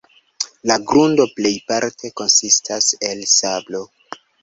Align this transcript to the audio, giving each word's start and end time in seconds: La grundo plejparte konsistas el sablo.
La 0.71 0.77
grundo 0.91 1.27
plejparte 1.35 2.13
konsistas 2.23 2.91
el 3.13 3.25
sablo. 3.39 3.89